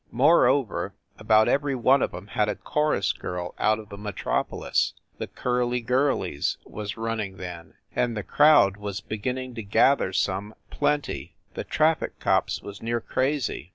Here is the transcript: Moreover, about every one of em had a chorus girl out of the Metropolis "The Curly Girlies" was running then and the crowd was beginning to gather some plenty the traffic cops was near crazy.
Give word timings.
Moreover, 0.09 0.95
about 1.19 1.47
every 1.47 1.75
one 1.75 2.01
of 2.01 2.11
em 2.15 2.25
had 2.25 2.49
a 2.49 2.55
chorus 2.55 3.13
girl 3.13 3.53
out 3.59 3.77
of 3.77 3.89
the 3.89 3.99
Metropolis 3.99 4.93
"The 5.19 5.27
Curly 5.27 5.79
Girlies" 5.79 6.57
was 6.65 6.97
running 6.97 7.37
then 7.37 7.75
and 7.95 8.17
the 8.17 8.23
crowd 8.23 8.77
was 8.77 8.99
beginning 8.99 9.53
to 9.53 9.61
gather 9.61 10.11
some 10.11 10.55
plenty 10.71 11.35
the 11.53 11.63
traffic 11.63 12.17
cops 12.17 12.63
was 12.63 12.81
near 12.81 12.99
crazy. 12.99 13.69